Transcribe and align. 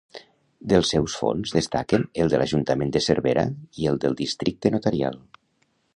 Dels 0.71 0.93
seus 0.93 1.17
fons 1.19 1.53
destaquen 1.57 2.07
el 2.23 2.33
de 2.35 2.39
l'Ajuntament 2.43 2.95
de 2.97 3.03
Cervera 3.09 3.47
i 3.83 3.89
el 3.93 4.01
del 4.07 4.19
Districte 4.23 4.73
Notarial. 4.79 5.25